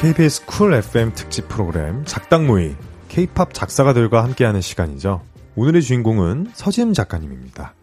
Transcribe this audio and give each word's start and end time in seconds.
KBS 0.00 0.46
쿨 0.46 0.74
FM 0.74 1.12
특집 1.14 1.48
프로그램 1.48 2.04
작당모의 2.04 2.76
K-팝 3.08 3.54
작사가들과 3.54 4.24
함께하는 4.24 4.60
시간이죠. 4.60 5.22
오늘의 5.54 5.82
주인공은 5.82 6.48
서지음 6.54 6.92
작가님입니다. 6.92 7.74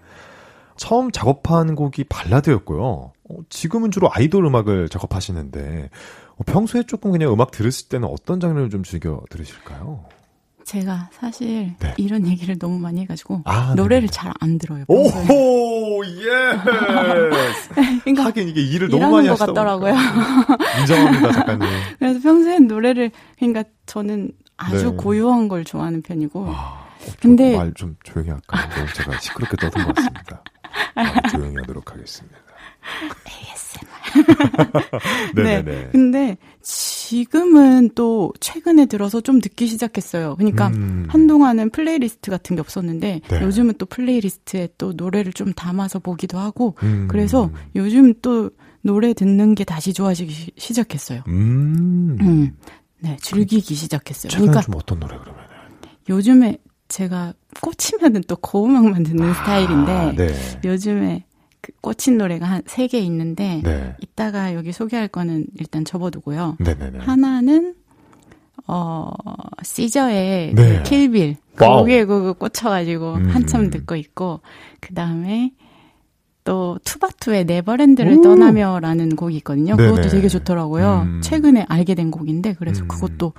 처음 0.75 1.11
작업한 1.11 1.75
곡이 1.75 2.05
발라드였고요. 2.05 2.83
어, 2.83 3.35
지금은 3.49 3.91
주로 3.91 4.09
아이돌 4.11 4.45
음악을 4.45 4.89
작업하시는데 4.89 5.89
어, 6.37 6.43
평소에 6.45 6.83
조금 6.83 7.11
그냥 7.11 7.31
음악 7.31 7.51
들으실 7.51 7.89
때는 7.89 8.07
어떤 8.07 8.39
장르를 8.39 8.69
좀 8.69 8.83
즐겨 8.83 9.21
들으실까요? 9.29 10.05
제가 10.69 11.09
사실 11.11 11.73
네. 11.79 11.93
이런 11.97 12.27
얘기를 12.27 12.55
너무 12.59 12.77
많이 12.77 13.01
해가지고 13.01 13.41
아, 13.45 13.73
노래를 13.75 14.07
잘 14.07 14.31
안 14.39 14.59
들어요. 14.59 14.85
오호 14.87 16.05
예. 16.05 16.59
그러니까 18.05 18.25
하긴 18.25 18.49
이게 18.49 18.61
일을 18.61 18.87
너무 18.89 19.09
많이 19.15 19.27
하신 19.27 19.38
것 19.38 19.47
같더라고요. 19.47 19.95
인정합니다 20.79 21.31
작가님. 21.31 21.67
그래서 21.97 22.19
평소엔 22.21 22.67
노래를 22.67 23.09
그러니까 23.39 23.63
저는 23.87 24.31
아주 24.57 24.91
네. 24.91 24.95
고요한 24.95 25.47
걸 25.47 25.65
좋아하는 25.65 26.03
편이고. 26.03 26.45
아, 26.55 26.85
근데 27.19 27.57
말 27.57 27.73
좀 27.75 27.95
조용히 28.03 28.29
할까요? 28.29 28.85
제가 28.93 29.19
시끄럽게 29.19 29.57
떠든 29.57 29.83
것 29.85 29.95
같습니다. 29.95 30.43
조용히 31.31 31.55
하도록 31.61 31.91
하겠습니다. 31.91 32.37
네. 35.35 35.63
네. 35.63 35.89
근데 35.91 36.37
지금은 37.09 37.89
또 37.95 38.31
최근에 38.39 38.85
들어서 38.85 39.19
좀 39.19 39.41
듣기 39.41 39.65
시작했어요. 39.65 40.35
그러니까 40.35 40.67
음. 40.67 41.07
한동안은 41.09 41.71
플레이리스트 41.71 42.29
같은 42.29 42.55
게 42.55 42.59
없었는데 42.59 43.21
네. 43.27 43.41
요즘은 43.41 43.75
또 43.79 43.87
playlist에 43.87 44.69
또 44.77 44.93
노래를 44.95 45.33
좀 45.33 45.51
담아서 45.53 45.97
보기도 45.97 46.37
하고 46.37 46.75
음. 46.83 47.07
그래서 47.09 47.49
요즘 47.75 48.13
또 48.21 48.51
노래 48.83 49.13
듣는 49.13 49.55
게 49.55 49.63
다시 49.63 49.91
좋아지기 49.91 50.51
시 50.55 50.73
작했어요. 50.75 51.23
음. 51.27 52.15
음. 52.21 52.55
네, 52.99 53.17
즐기기 53.23 53.73
시작했어요. 53.73 54.29
그러니까 54.31 54.61
좀 54.61 54.75
어떤 54.75 54.99
노래 54.99 55.17
그러면? 55.17 55.41
요즘에 56.09 56.59
제가 56.89 57.33
꽂히면은 57.59 58.21
또 58.27 58.35
고음악만 58.35 59.01
듣는 59.01 59.31
아, 59.31 59.33
스타일인데 59.33 60.13
네. 60.15 60.59
요즘에 60.63 61.25
그 61.61 61.71
꽂힌 61.81 62.17
노래가 62.17 62.45
한 62.45 62.61
세 62.67 62.87
개 62.87 62.99
있는데 62.99 63.61
네. 63.63 63.95
이따가 64.01 64.53
여기 64.53 64.71
소개할 64.71 65.07
거는 65.07 65.45
일단 65.59 65.83
접어두고요. 65.85 66.57
네네네. 66.59 66.99
하나는 66.99 67.75
어 68.67 69.11
시저의 69.63 70.53
네. 70.53 70.77
그 70.77 70.83
킬빌 70.83 71.37
거기에 71.57 72.05
그거 72.05 72.33
꽂혀가지고 72.33 73.13
음. 73.15 73.29
한참 73.29 73.69
듣고 73.69 73.95
있고 73.95 74.41
그 74.79 74.93
다음에 74.93 75.51
또 76.45 76.79
투바투의 76.83 77.45
네버랜드를 77.45 78.19
오. 78.19 78.21
떠나며라는 78.21 79.15
곡이 79.15 79.35
있거든요. 79.37 79.75
네네. 79.75 79.89
그것도 79.89 80.09
되게 80.09 80.27
좋더라고요. 80.27 81.01
음. 81.05 81.21
최근에 81.21 81.65
알게 81.67 81.95
된 81.95 82.09
곡인데 82.11 82.53
그래서 82.57 82.83
음. 82.83 82.87
그것도 82.87 83.33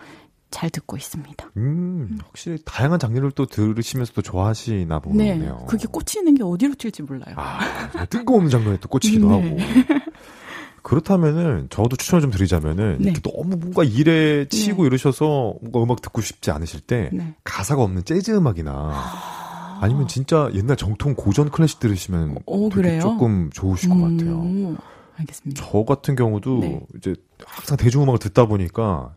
잘 0.50 0.70
듣고 0.70 0.96
있습니다. 0.96 1.50
음, 1.56 2.18
확실히 2.24 2.58
다양한 2.64 2.98
장르를 2.98 3.30
또 3.32 3.46
들으시면서 3.46 4.12
도 4.12 4.22
좋아하시나 4.22 4.98
보네요. 4.98 5.36
네, 5.38 5.66
그게 5.66 5.86
꽂히는 5.86 6.34
게 6.34 6.42
어디로 6.42 6.74
튈지 6.74 7.02
몰라요. 7.02 7.34
아, 7.36 8.04
뜬금없는 8.06 8.50
장르에 8.50 8.78
또 8.80 8.88
꽂히기도 8.88 9.28
네. 9.28 9.34
하고. 9.34 9.56
그렇다면은 10.82 11.68
저도 11.70 11.96
추천을 11.96 12.22
좀 12.22 12.30
드리자면은 12.30 12.98
네. 13.00 13.12
너무 13.22 13.56
뭔가 13.56 13.84
일에 13.84 14.48
치고 14.48 14.82
네. 14.82 14.86
이러셔서 14.86 15.54
뭔가 15.60 15.82
음악 15.82 16.02
듣고 16.02 16.20
싶지 16.20 16.50
않으실 16.50 16.80
때 16.80 17.10
네. 17.12 17.34
가사가 17.44 17.82
없는 17.82 18.04
재즈 18.04 18.30
음악이나 18.32 18.72
아... 18.72 19.78
아니면 19.82 20.08
진짜 20.08 20.50
옛날 20.54 20.76
정통 20.76 21.14
고전 21.14 21.50
클래식 21.50 21.80
들으시면 21.80 22.38
오, 22.46 22.66
어, 22.66 22.70
되게 22.70 22.98
조금 22.98 23.50
좋으실 23.52 23.90
음... 23.90 24.00
것 24.00 24.08
같아요. 24.08 24.76
알겠습니다. 25.16 25.62
저 25.62 25.84
같은 25.84 26.16
경우도 26.16 26.58
네. 26.60 26.80
이제 26.96 27.14
항상 27.44 27.76
대중음악을 27.76 28.18
듣다 28.18 28.46
보니까 28.46 29.14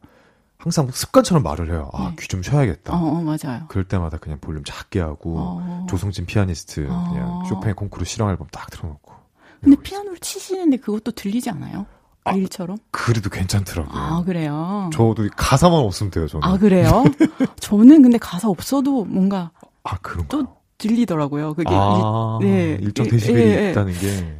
항상 0.64 0.90
습관처럼 0.90 1.44
말을 1.44 1.72
해요. 1.72 1.90
아, 1.92 2.10
네. 2.12 2.16
귀좀 2.22 2.42
쉬어야겠다. 2.42 2.94
어, 2.94 3.18
어, 3.18 3.22
맞아요. 3.22 3.66
그럴 3.68 3.84
때마다 3.84 4.18
그냥 4.18 4.40
볼륨 4.40 4.64
작게 4.64 5.02
하고, 5.02 5.36
어. 5.38 5.86
조성진 5.90 6.26
피아니스트, 6.26 6.88
어. 6.90 7.10
그냥 7.12 7.44
쇼팽 7.50 7.76
콩쿠르 7.76 8.06
실황 8.06 8.30
앨범 8.30 8.48
딱 8.50 8.72
틀어놓고. 8.72 9.12
근데 9.62 9.76
피아노를 9.82 10.20
치시는데 10.20 10.78
그것도 10.78 11.12
들리지 11.12 11.50
않아요? 11.50 11.86
그 12.24 12.30
아, 12.30 12.34
일처럼? 12.34 12.78
그래도 12.92 13.30
괜찮더라고요. 13.30 14.02
아, 14.02 14.24
그래요? 14.24 14.90
저도 14.94 15.28
가사만 15.36 15.80
없으면 15.80 16.12
돼요, 16.12 16.28
저는. 16.30 16.48
아, 16.48 16.58
그래요? 16.58 17.04
저는 17.60 18.02
근데 18.02 18.18
가사 18.18 18.48
없어도 18.48 19.04
뭔가. 19.04 19.52
아, 19.84 19.98
그런 19.98 20.26
또 20.30 20.48
들리더라고요. 20.78 21.56
그게. 21.56 21.74
아, 21.74 22.40
일, 22.42 22.48
네. 22.48 22.78
일정 22.82 23.06
데시벨이 23.06 23.42
예, 23.52 23.66
예, 23.66 23.72
있다는 23.72 23.92
게. 23.94 24.38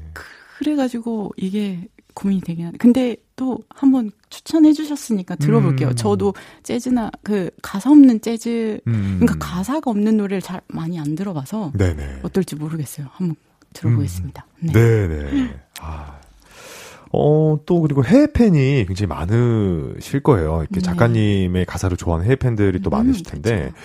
그래가지고 0.60 1.34
이게 1.36 1.90
고민이 2.14 2.42
되긴 2.42 2.68
하네. 2.68 2.78
근데 2.78 3.16
또 3.36 3.60
한번 3.70 4.12
추천해 4.30 4.74
주셨으니까 4.74 5.36
들어볼게요. 5.36 5.90
음. 5.90 5.96
저도 5.96 6.34
재즈나 6.64 7.12
그 7.24 7.50
가사 7.62 7.92
없는 7.92 8.22
재즈, 8.22 8.80
음. 8.88 9.20
그러니까 9.20 9.36
가사가 9.40 9.92
없는 9.92 10.18
노래를 10.18 10.42
잘 10.42 10.62
많이 10.68 11.00
안 11.00 11.16
들어봐서 11.16 11.72
네네. 11.76 12.20
어떨지 12.24 12.56
모르겠어요. 12.56 13.08
한번 13.12 13.36
들어보겠습니다. 13.74 14.46
음. 14.64 14.68
네. 14.68 14.74
네네. 14.74 15.60
아. 15.82 16.23
어, 17.16 17.58
또 17.66 17.82
그리고 17.82 18.04
해외 18.04 18.28
팬이 18.32 18.86
굉장히 18.88 19.08
많으실 19.08 20.22
거예요. 20.22 20.62
이렇게 20.62 20.76
네. 20.76 20.82
작가님의 20.82 21.66
가사를 21.66 21.96
좋아하는 21.96 22.26
해외 22.26 22.36
팬들이 22.36 22.82
또 22.82 22.90
음, 22.90 22.92
많으실 22.92 23.24
텐데. 23.24 23.66
그쵸. 23.68 23.76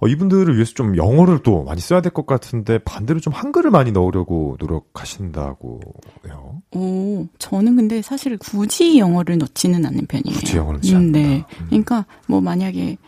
어, 0.00 0.06
이분들을 0.08 0.54
위해서 0.54 0.74
좀 0.74 0.96
영어를 0.96 1.38
또 1.42 1.64
많이 1.64 1.80
써야 1.80 2.02
될 2.02 2.12
것 2.12 2.26
같은데 2.26 2.78
반대로 2.78 3.20
좀 3.20 3.32
한글을 3.32 3.70
많이 3.70 3.90
넣으려고 3.90 4.56
노력하신다고 4.60 5.80
해요. 6.26 6.62
오, 6.72 7.26
저는 7.38 7.76
근데 7.76 8.02
사실 8.02 8.36
굳이 8.36 8.98
영어를 8.98 9.38
넣지는 9.38 9.86
않는 9.86 10.06
편이에요. 10.06 10.38
굳이 10.38 10.56
영어를 10.58 10.80
넣지 10.80 10.94
않는다. 10.94 11.18
네. 11.18 11.44
음. 11.60 11.66
그러니까 11.68 12.04
뭐 12.26 12.40
만약에 12.40 12.98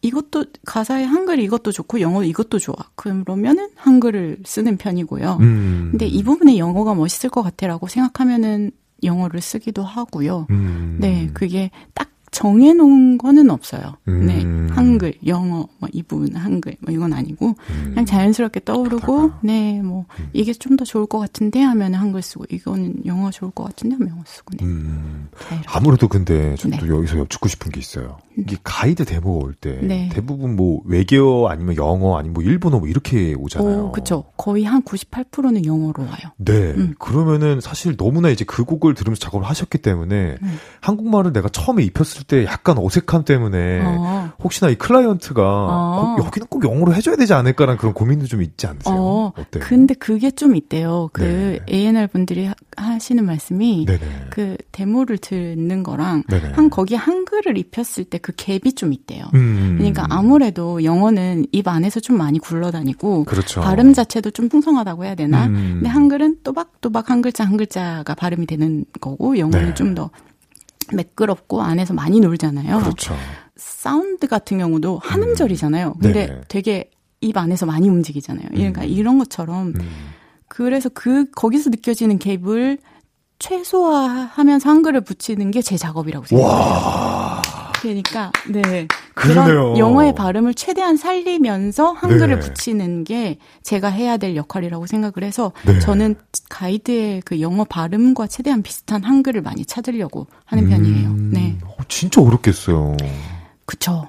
이것도 0.00 0.44
가사에 0.64 1.04
한글 1.04 1.40
이것도 1.40 1.72
좋고 1.72 2.00
영어 2.00 2.22
이것도 2.24 2.58
좋아. 2.60 2.76
그러면은 2.94 3.68
한글을 3.74 4.38
쓰는 4.44 4.76
편이고요. 4.78 5.38
음. 5.40 5.88
근데 5.90 6.06
이 6.06 6.22
부분에 6.22 6.56
영어가 6.56 6.94
멋있을 6.94 7.30
것 7.30 7.42
같아라고 7.42 7.88
생각하면은 7.88 8.70
영어를 9.02 9.40
쓰기도 9.40 9.82
하고요. 9.82 10.46
음. 10.50 10.96
네, 11.00 11.28
그게 11.32 11.70
딱 11.94 12.08
정해놓은 12.30 13.18
거는 13.18 13.50
없어요. 13.50 13.96
음. 14.08 14.26
네. 14.26 14.74
한글, 14.74 15.14
영어, 15.26 15.66
뭐, 15.78 15.88
이 15.92 16.02
부분 16.02 16.34
한글, 16.36 16.76
뭐, 16.80 16.92
이건 16.94 17.12
아니고, 17.12 17.48
음. 17.48 17.84
그냥 17.90 18.04
자연스럽게 18.04 18.60
떠오르고. 18.64 19.32
네, 19.42 19.80
뭐, 19.82 20.04
음. 20.20 20.28
이게 20.32 20.52
좀 20.52 20.78
더 20.78 20.84
좋을 20.84 21.06
것 21.06 21.18
같은데 21.18 21.60
하면 21.60 21.94
한글 21.94 22.22
쓰고, 22.22 22.44
이거는 22.50 23.04
영어 23.06 23.30
좋을 23.32 23.50
것 23.50 23.64
같은데 23.64 23.96
하면 23.96 24.10
영어 24.10 24.22
쓰고, 24.26 24.56
네. 24.56 24.64
음. 24.64 25.28
아무래도 25.66 26.06
근데, 26.06 26.54
저도 26.56 26.76
네. 26.76 26.88
여기서 26.88 27.18
여쭙고 27.18 27.48
싶은 27.48 27.72
게 27.72 27.80
있어요. 27.80 28.18
음. 28.36 28.44
이게 28.46 28.56
가이드 28.62 29.04
데모가 29.04 29.44
올 29.44 29.54
때, 29.54 29.80
네. 29.82 30.08
대부분 30.12 30.54
뭐, 30.54 30.82
외계어 30.84 31.48
아니면 31.48 31.76
영어 31.76 32.16
아니면 32.18 32.34
뭐, 32.34 32.42
일본어 32.44 32.78
뭐, 32.78 32.86
이렇게 32.86 33.34
오잖아요. 33.34 33.86
오, 33.86 33.92
그쵸. 33.92 34.24
거의 34.36 34.62
한 34.64 34.82
98%는 34.82 35.64
영어로 35.64 36.02
와요. 36.04 36.32
네. 36.36 36.52
음. 36.52 36.94
그러면은 36.98 37.60
사실 37.60 37.96
너무나 37.96 38.28
이제 38.28 38.44
그 38.44 38.64
곡을 38.64 38.94
들으면서 38.94 39.18
작업을 39.20 39.48
하셨기 39.48 39.78
때문에, 39.78 40.36
음. 40.40 40.58
한국말을 40.80 41.32
내가 41.32 41.48
처음에 41.48 41.82
입혔을 41.82 42.17
때 42.24 42.44
약간 42.44 42.78
어색함 42.78 43.24
때문에 43.24 43.80
어. 43.84 44.32
혹시나 44.42 44.70
이 44.70 44.74
클라이언트가 44.76 45.42
어. 45.42 46.16
어, 46.18 46.24
여기는 46.24 46.46
꼭 46.48 46.64
영어로 46.64 46.94
해줘야 46.94 47.16
되지 47.16 47.34
않을까라는 47.34 47.78
그런 47.78 47.94
고민도 47.94 48.26
좀 48.26 48.42
있지 48.42 48.66
않으세요? 48.66 48.94
어. 48.94 49.32
어때요? 49.36 49.64
근데 49.66 49.94
그게 49.94 50.30
좀 50.30 50.54
있대요. 50.54 51.08
그 51.12 51.22
네. 51.22 51.60
A&R 51.72 52.06
분들이 52.08 52.46
하, 52.46 52.54
하시는 52.76 53.24
말씀이 53.24 53.86
네네. 53.86 54.00
그 54.30 54.56
데모를 54.70 55.18
듣는 55.18 55.82
거랑 55.82 56.24
네네. 56.28 56.50
한 56.50 56.70
거기 56.70 56.94
한글을 56.94 57.56
입혔을 57.58 58.04
때 58.04 58.18
그 58.18 58.32
갭이 58.32 58.76
좀 58.76 58.92
있대요. 58.92 59.24
음. 59.34 59.76
그러니까 59.78 60.06
아무래도 60.10 60.84
영어는 60.84 61.46
입 61.52 61.68
안에서 61.68 62.00
좀 62.00 62.18
많이 62.18 62.38
굴러다니고 62.38 63.24
그렇죠. 63.24 63.60
발음 63.60 63.94
자체도 63.94 64.32
좀 64.32 64.48
풍성하다고 64.48 65.04
해야 65.04 65.14
되나? 65.14 65.46
음. 65.46 65.76
근데 65.76 65.88
한글은 65.88 66.38
또박또박 66.42 67.10
한 67.10 67.22
글자 67.22 67.44
한 67.44 67.56
글자가 67.56 68.14
발음이 68.14 68.46
되는 68.46 68.84
거고 69.00 69.38
영어는 69.38 69.68
네. 69.68 69.74
좀더 69.74 70.10
매끄럽고 70.94 71.62
안에서 71.62 71.94
많이 71.94 72.20
놀잖아요. 72.20 72.78
그렇죠. 72.80 73.14
사운드 73.56 74.26
같은 74.26 74.58
경우도 74.58 75.00
한 75.02 75.22
음. 75.22 75.28
음절이잖아요. 75.30 75.94
근데 76.00 76.26
네 76.26 76.40
되게 76.48 76.90
입 77.20 77.36
안에서 77.36 77.66
많이 77.66 77.88
움직이잖아요. 77.88 78.48
그러니까 78.52 78.82
음. 78.82 78.88
이런 78.88 79.18
것처럼 79.18 79.68
음. 79.76 79.88
그래서 80.48 80.88
그 80.88 81.30
거기서 81.30 81.70
느껴지는 81.70 82.18
갭을 82.18 82.78
최소화하면서 83.38 84.68
한글을 84.68 85.00
붙이는 85.02 85.50
게 85.50 85.60
제 85.62 85.76
작업이라고 85.76 86.26
생각해요. 86.26 87.42
그러니까 87.80 88.32
네 88.50 88.86
그러네요. 89.18 89.74
그런 89.74 89.78
영어의 89.78 90.14
발음을 90.14 90.54
최대한 90.54 90.96
살리면서 90.96 91.92
한글을 91.92 92.38
네. 92.38 92.40
붙이는 92.40 93.04
게 93.04 93.38
제가 93.62 93.88
해야 93.88 94.16
될 94.16 94.36
역할이라고 94.36 94.86
생각을 94.86 95.22
해서 95.22 95.52
네. 95.66 95.78
저는 95.80 96.14
가이드의 96.48 97.22
그 97.24 97.40
영어 97.40 97.64
발음과 97.64 98.28
최대한 98.28 98.62
비슷한 98.62 99.02
한글을 99.02 99.42
많이 99.42 99.64
찾으려고 99.64 100.26
하는 100.44 100.64
음, 100.64 100.70
편이에요. 100.70 101.12
네. 101.32 101.58
어, 101.64 101.76
진짜 101.88 102.22
어렵겠어요. 102.22 102.96
그쵸. 103.64 104.08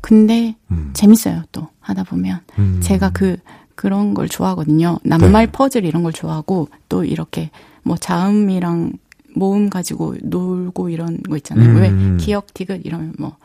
근데 0.00 0.56
음. 0.70 0.90
재밌어요 0.94 1.42
또 1.52 1.68
하다 1.80 2.04
보면 2.04 2.40
음. 2.58 2.80
제가 2.82 3.10
그 3.10 3.36
그런 3.74 4.14
걸 4.14 4.28
좋아하거든요. 4.28 4.98
낱말 5.04 5.46
네. 5.46 5.52
퍼즐 5.52 5.84
이런 5.84 6.02
걸 6.02 6.12
좋아하고 6.12 6.68
또 6.88 7.04
이렇게 7.04 7.50
뭐 7.82 7.96
자음이랑 7.96 8.92
모음 9.36 9.70
가지고 9.70 10.16
놀고 10.22 10.88
이런 10.88 11.22
거 11.22 11.36
있잖아요. 11.36 11.68
음. 11.68 11.76
왜 11.80 12.16
기역 12.16 12.54
디귿 12.54 12.80
이러면 12.84 13.14
뭐 13.18 13.36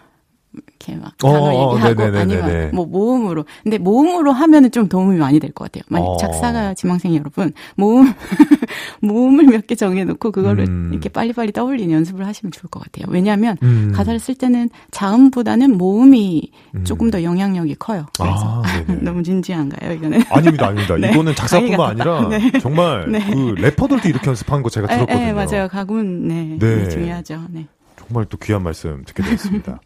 이렇게 0.54 0.96
막 1.02 1.14
어, 1.24 1.32
단어 1.32 1.46
어, 1.46 1.74
얘기하고 1.76 2.02
네네네네네. 2.12 2.42
아니면 2.44 2.72
뭐 2.76 2.86
모음으로. 2.86 3.46
근데 3.64 3.78
모음으로 3.78 4.32
하면은 4.32 4.70
좀 4.72 4.88
도움이 4.88 5.18
많이 5.18 5.40
될 5.40 5.52
것 5.54 5.66
같아요. 5.72 5.84
만약 5.90 6.06
어. 6.06 6.18
작사가 6.18 6.74
지망생 6.74 7.16
여러분 7.16 7.52
모음 7.76 8.12
모음을 9.02 9.46
몇 9.46 9.64
개 9.68 9.76
정해놓고 9.76 10.32
그거를 10.32 10.66
음. 10.68 10.90
이렇게 10.92 11.08
빨리빨리 11.10 11.52
떠올리는 11.54 11.90
연습을 11.96 12.26
하시면 12.28 12.52
좋을 12.52 12.70
것 12.70 12.82
같아요. 12.84 13.06
왜냐하면 13.10 13.56
음. 13.64 13.92
가사를 13.96 14.20
쓸 14.20 14.36
때는 14.36 14.70
자음보다는 14.92 15.78
모음이 15.78 16.52
음. 16.76 16.84
조금 16.84 17.10
더 17.10 17.24
영향력이 17.24 17.76
커요. 17.76 18.06
그래서 18.18 18.62
아, 18.66 18.84
너무 19.02 19.24
진지한가요, 19.24 19.94
이거는? 19.94 20.22
아닙니다, 20.30 20.68
아닙니다. 20.68 20.96
네. 21.00 21.12
이거는 21.12 21.34
작사뿐만 21.36 21.92
아니라 21.92 22.28
네. 22.28 22.52
정말 22.60 23.10
네. 23.10 23.20
그 23.34 23.56
래퍼들도 23.58 24.10
이렇게 24.10 24.28
연습한 24.28 24.62
거 24.62 24.70
제가 24.70 24.88
들었거든요. 24.88 25.18
네, 25.18 25.32
맞아요. 25.34 25.68
가군 25.70 26.28
네, 26.28 26.58
네. 26.60 26.90
중요하죠. 26.90 27.42
네. 27.52 27.66
정말 27.98 28.26
또 28.26 28.38
귀한 28.38 28.64
말씀 28.64 29.04
듣게 29.06 29.24
되었습니다. 29.24 29.80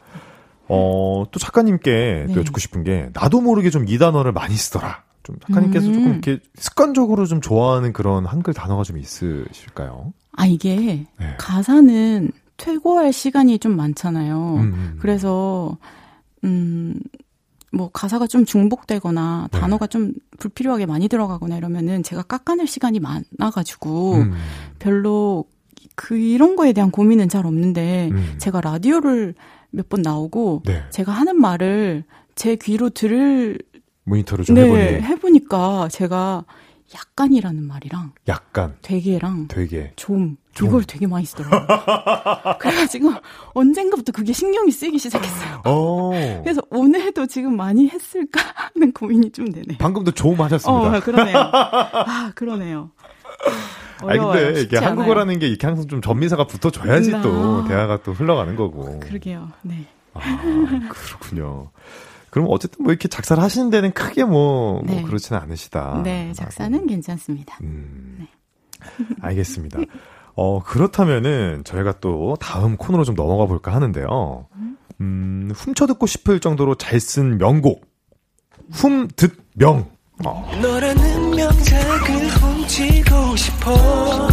어, 0.70 1.24
또 1.32 1.40
작가님께 1.40 2.26
네. 2.28 2.34
또 2.34 2.40
여쭙고 2.42 2.60
싶은 2.60 2.84
게, 2.84 3.10
나도 3.14 3.42
모르게 3.42 3.70
좀 3.70 3.86
이 3.88 3.98
단어를 3.98 4.32
많이 4.34 4.56
쓰더라. 4.56 5.04
좀 5.24 5.38
작가님께서 5.48 5.88
음. 5.88 5.94
조금 5.94 6.12
이렇게 6.12 6.40
습관적으로 6.56 7.26
좀 7.26 7.42
좋아하는 7.42 7.94
그런 7.94 8.26
한글 8.26 8.54
단어가 8.54 8.84
좀 8.84 8.98
있으실까요? 8.98 10.14
아, 10.34 10.46
이게 10.46 11.06
네. 11.20 11.36
가사는 11.38 12.32
퇴고할 12.58 13.12
시간이 13.14 13.60
좀 13.60 13.76
많잖아요. 13.76 14.56
음. 14.56 14.60
음, 14.60 14.74
음. 14.74 14.98
그래서, 15.00 15.78
음, 16.44 17.00
뭐 17.74 17.90
가사가 17.92 18.28
좀 18.28 18.46
중복되거나 18.46 19.50
네. 19.52 19.60
단어가 19.60 19.88
좀 19.88 20.14
불필요하게 20.40 20.86
많이 20.86 21.08
들어가거나 21.10 21.58
이러면은 21.58 22.02
제가 22.02 22.24
깎아낼 22.24 22.66
시간이 22.66 23.00
많아가지고 23.00 24.14
음. 24.16 24.34
별로 24.80 25.46
그 25.96 26.18
이런 26.18 26.56
거에 26.56 26.72
대한 26.74 26.92
고민은 26.92 27.28
잘 27.28 27.46
없는데 27.46 28.10
음. 28.12 28.36
제가 28.38 28.62
라디오를 28.62 29.36
몇 29.72 29.90
번 29.90 30.02
나오고 30.02 30.64
네. 30.66 30.84
제가 30.92 31.12
하는 31.12 31.40
말을 31.40 32.04
제 32.36 32.56
귀로 32.56 32.90
들을 32.90 33.58
모니터를 34.04 34.46
좀 34.46 34.56
네, 34.56 34.62
해보니 34.64 35.04
해보니까 35.04 35.88
제가 35.90 36.46
약간이라는 36.96 37.64
말이랑 37.64 38.14
약간 38.30 38.76
되게랑 38.82 39.50
되게 39.50 39.92
좀, 39.98 40.38
좀. 40.54 40.68
이걸 40.70 40.84
되게 40.86 41.06
많이 41.06 41.26
쓰더라고요. 41.26 41.68
그래가지고 42.60 43.12
언젠가부터 43.54 44.14
그게 44.14 44.32
신경이 44.32 44.72
쓰이기 44.72 44.98
시작했어요. 44.98 45.64
오. 45.66 46.14
어. 46.14 46.42
그래서 46.44 46.62
오늘도 46.70 47.26
지금 47.28 47.58
많이 47.58 47.90
했을까 47.90 48.40
하는 48.74 48.94
고민이 48.94 49.32
좀 49.32 49.52
되네요. 49.52 49.78
방금도 49.80 50.12
좀 50.12 50.40
하셨습니다. 50.40 50.98
어, 50.98 51.00
그러네요. 51.02 51.38
아 51.52 52.32
그러네요. 52.36 52.92
아니 54.04 54.20
근데 54.20 54.62
이게 54.62 54.78
한국어라는 54.78 55.32
않아요. 55.32 55.40
게 55.40 55.48
이렇게 55.48 55.66
항상 55.68 55.88
좀 55.88 56.02
전미사가 56.02 56.46
붙어줘야지 56.48 57.12
나. 57.12 57.22
또 57.22 57.66
대화가 57.68 58.04
또 58.04 58.14
흘러가는 58.14 58.56
거고. 58.56 59.00
그러게요. 59.00 59.50
네. 59.64 59.86
아, 60.14 60.22
그렇군요. 60.90 61.72
그럼 62.30 62.48
어쨌든 62.52 62.84
뭐 62.84 62.92
이렇게 62.92 63.08
작사를 63.08 63.42
하시는 63.42 63.70
데는 63.70 63.92
크게 63.94 64.24
뭐, 64.24 64.74
뭐 64.74 64.84
네. 64.86 65.00
뭐 65.00 65.08
그렇지는 65.08 65.42
않으시다. 65.42 66.02
네, 66.04 66.32
작사는 66.34 66.80
아, 66.80 66.86
괜찮습니다. 66.88 67.58
음, 67.64 68.18
네. 68.20 68.28
알겠습니다. 69.22 69.80
어, 70.36 70.62
그렇다면은 70.62 71.64
저희가 71.64 72.00
또 72.00 72.36
다음 72.40 72.78
코너로 72.78 73.04
좀 73.06 73.16
넘어가 73.16 73.46
볼까 73.48 73.74
하는데요. 73.74 74.48
음, 75.02 75.52
훔쳐듣고 75.56 76.06
싶을 76.06 76.40
정도로 76.40 76.76
잘 76.76 77.00
쓴 77.00 77.38
명곡. 77.40 77.86
훔 78.72 79.08
듣 79.08 79.32
명. 79.56 79.90
어. 80.26 80.50
너라는 80.62 81.32
명작을 81.32 82.28
훔치고 82.30 83.36
싶어. 83.36 84.28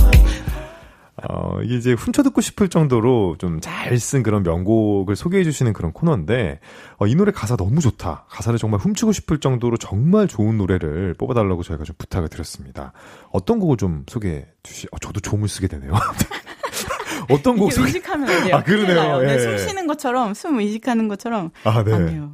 어, 1.27 1.59
이게 1.63 1.77
이제 1.77 1.93
훔쳐듣고 1.95 2.41
싶을 2.43 2.69
정도로 2.69 3.37
좀 3.39 3.61
잘 3.61 3.99
쓴 3.99 4.23
그런 4.23 4.43
명곡을 4.43 5.17
소개해 5.17 5.43
주시는 5.45 5.73
그런 5.73 5.93
코너인데, 5.93 6.61
어, 6.99 7.07
이 7.07 7.15
노래 7.15 7.33
가사 7.33 7.57
너무 7.57 7.81
좋다. 7.81 8.27
가사를 8.29 8.59
정말 8.59 8.81
훔치고 8.81 9.13
싶을 9.13 9.39
정도로 9.41 9.77
정말 9.79 10.27
좋은 10.29 10.59
노래를 10.59 11.15
뽑아달라고 11.15 11.63
저희가 11.63 11.85
좀 11.85 11.95
부탁을 11.99 12.29
드렸습니다. 12.29 12.93
어떤 13.31 13.59
곡을 13.59 13.77
좀 13.79 14.05
소개해 14.09 14.45
주시, 14.63 14.87
어, 14.93 14.99
저도 14.99 15.21
조을 15.21 15.49
쓰게 15.49 15.67
되네요. 15.69 15.93
어떤 17.31 17.57
곡 17.57 17.73
소개? 17.73 17.87
의식하면 17.87 18.29
안 18.29 18.45
돼요. 18.45 18.57
아, 18.57 18.63
그러네요. 18.63 19.19
네, 19.21 19.35
예. 19.35 19.39
숨 19.39 19.57
쉬는 19.69 19.87
것처럼, 19.87 20.35
숨 20.35 20.59
의식하는 20.59 21.09
것처럼. 21.09 21.53
아, 21.65 21.83
네. 21.83 21.95
안 21.95 22.07
돼요. 22.07 22.33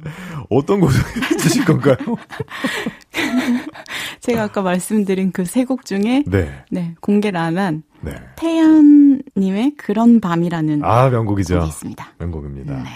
어떤 0.49 0.81
곡 0.81 0.91
소개해 0.91 1.37
주실 1.37 1.63
건가요? 1.63 1.95
제가 4.21 4.43
아까 4.43 4.61
말씀드린 4.61 5.31
그 5.31 5.41
세 5.43 5.65
곡 5.65 5.85
중에 5.85 6.23
네. 6.27 6.63
네, 6.69 6.95
공개를 7.01 7.39
안한 7.39 7.83
네. 8.01 8.13
태연님의 8.37 9.75
그런 9.77 10.19
밤이라는 10.21 10.83
아 10.83 11.09
명곡이죠. 11.09 11.55
곡이 11.59 11.67
있습니다. 11.67 12.07
명곡입니다. 12.19 12.83
네. 12.83 12.89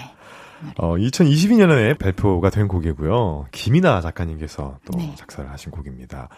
어, 0.78 0.96
2022년에 0.96 1.98
발표가 1.98 2.50
된 2.50 2.68
곡이고요. 2.68 3.48
김이나 3.52 4.02
작가님께서 4.02 4.80
또 4.86 4.98
네. 4.98 5.14
작사를 5.16 5.50
하신 5.52 5.72
곡입니다. 5.72 6.30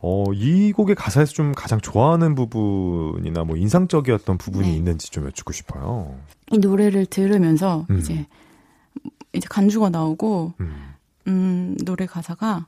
어, 0.00 0.24
이 0.32 0.72
곡의 0.72 0.94
가사에서 0.94 1.32
좀 1.32 1.52
가장 1.52 1.80
좋아하는 1.80 2.34
부분이나 2.34 3.44
뭐 3.44 3.56
인상적이었던 3.56 4.38
부분이 4.38 4.68
네. 4.68 4.74
있는지 4.76 5.10
좀 5.10 5.26
여쭙고 5.26 5.52
싶어요. 5.52 6.14
이 6.52 6.58
노래를 6.58 7.06
들으면서 7.06 7.86
음. 7.90 7.98
이제 7.98 8.26
이제 9.32 9.46
간주가 9.50 9.90
나오고 9.90 10.52
음. 10.60 10.94
음, 11.26 11.76
노래 11.84 12.06
가사가 12.06 12.66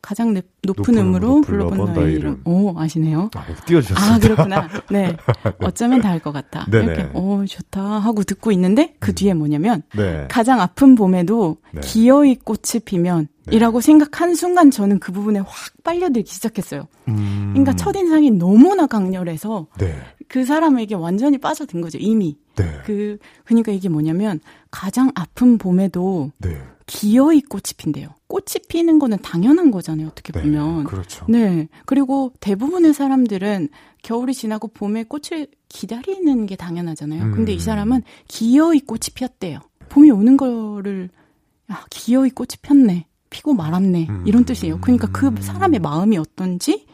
가장 0.00 0.32
높은, 0.34 0.48
높은 0.64 0.98
음으로 0.98 1.40
불러본 1.42 1.92
너의 1.94 2.14
이름. 2.14 2.40
오, 2.44 2.78
아시네요? 2.78 3.30
아, 3.34 3.44
띄워주셨습니다. 3.66 4.14
아, 4.14 4.18
그렇구나. 4.18 4.68
네. 4.90 5.16
어쩌면 5.60 6.00
다 6.00 6.10
알 6.10 6.20
것 6.20 6.32
같다. 6.32 6.66
네네. 6.70 6.84
이렇게, 6.84 7.10
오, 7.18 7.44
좋다 7.44 7.80
하고 7.80 8.22
듣고 8.22 8.52
있는데 8.52 8.94
그 9.00 9.10
음. 9.10 9.14
뒤에 9.14 9.34
뭐냐면, 9.34 9.82
네. 9.96 10.26
가장 10.30 10.60
아픈 10.60 10.94
봄에도 10.94 11.58
네. 11.72 11.80
기어이 11.82 12.36
꽃이 12.36 12.80
피면, 12.84 13.28
네. 13.46 13.56
이라고 13.56 13.80
생각한 13.80 14.34
순간 14.34 14.70
저는 14.70 14.98
그 15.00 15.12
부분에 15.12 15.40
확 15.40 15.48
빨려들기 15.84 16.30
시작했어요. 16.30 16.86
음. 17.08 17.50
그러니까 17.54 17.74
첫인상이 17.76 18.30
너무나 18.32 18.86
강렬해서, 18.86 19.66
네. 19.78 19.94
그 20.28 20.44
사람에게 20.44 20.94
완전히 20.94 21.38
빠져든 21.38 21.80
거죠, 21.80 21.98
이미. 21.98 22.36
네. 22.56 22.64
그, 22.84 23.18
그러니까 23.44 23.72
이게 23.72 23.88
뭐냐면, 23.88 24.40
가장 24.70 25.10
아픈 25.14 25.56
봄에도, 25.58 26.30
네. 26.38 26.56
기어이 26.88 27.42
꽃이 27.42 27.74
핀대요. 27.76 28.08
꽃이 28.26 28.64
피는 28.68 28.98
거는 28.98 29.18
당연한 29.18 29.70
거잖아요, 29.70 30.08
어떻게 30.08 30.32
네, 30.32 30.42
보면. 30.42 30.84
그렇죠. 30.84 31.26
네. 31.28 31.68
그리고 31.84 32.32
대부분의 32.40 32.94
사람들은 32.94 33.68
겨울이 34.02 34.34
지나고 34.34 34.68
봄에 34.68 35.04
꽃을 35.04 35.48
기다리는 35.68 36.46
게 36.46 36.56
당연하잖아요. 36.56 37.24
음. 37.24 37.32
근데 37.32 37.52
이 37.52 37.60
사람은 37.60 38.02
기어이 38.26 38.80
꽃이 38.80 39.00
피었대요. 39.14 39.60
봄이 39.90 40.10
오는 40.10 40.36
거를, 40.36 41.10
야, 41.70 41.84
기어이 41.90 42.30
꽃이 42.30 42.48
폈네. 42.62 43.06
피고 43.28 43.52
말았네. 43.52 44.06
음. 44.08 44.24
이런 44.26 44.44
뜻이에요. 44.46 44.80
그러니까 44.80 45.08
그 45.12 45.30
사람의 45.40 45.80
마음이 45.80 46.16
어떤지 46.16 46.86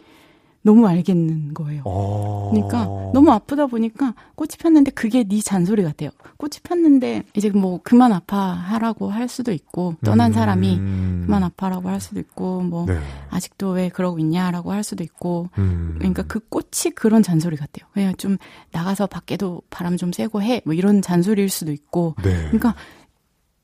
너무 0.64 0.88
알겠는 0.88 1.52
거예요. 1.52 1.82
어... 1.84 2.50
그러니까 2.50 2.86
너무 3.12 3.30
아프다 3.30 3.66
보니까 3.66 4.14
꽃이 4.34 4.52
폈는데 4.58 4.92
그게 4.92 5.22
네 5.22 5.40
잔소리 5.40 5.82
같아요. 5.82 6.10
꽃이 6.38 6.52
폈는데 6.62 7.24
이제 7.34 7.50
뭐 7.50 7.80
그만 7.84 8.12
아파하라고 8.12 9.10
할 9.10 9.28
수도 9.28 9.52
있고 9.52 9.94
떠난 10.02 10.30
음... 10.30 10.32
사람이 10.32 10.76
그만 10.78 11.44
아파라고 11.44 11.90
할 11.90 12.00
수도 12.00 12.18
있고 12.18 12.62
뭐 12.62 12.86
네. 12.86 12.98
아직도 13.28 13.72
왜 13.72 13.90
그러고 13.90 14.18
있냐라고 14.18 14.72
할 14.72 14.82
수도 14.82 15.04
있고 15.04 15.50
음... 15.58 15.96
그러니까 15.98 16.22
그 16.22 16.40
꽃이 16.40 16.94
그런 16.96 17.22
잔소리 17.22 17.56
같아요. 17.56 17.86
그냥 17.92 18.16
좀 18.16 18.38
나가서 18.72 19.06
밖에도 19.06 19.60
바람 19.68 19.96
좀 19.98 20.12
쐬고 20.12 20.42
해 20.42 20.62
뭐 20.64 20.72
이런 20.74 21.02
잔소리일 21.02 21.50
수도 21.50 21.72
있고 21.72 22.14
네. 22.22 22.34
그러니까 22.44 22.74